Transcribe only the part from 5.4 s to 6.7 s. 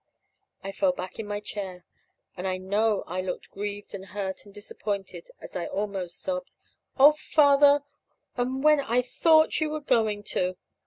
I almost sobbed: